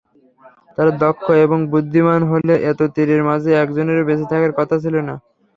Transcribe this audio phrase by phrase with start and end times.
[0.75, 5.15] তারা দক্ষ এবং বুদ্ধিমান হলে এত তীরের মাঝে একজনেরও বেঁচে থাকার কথা ছিল না।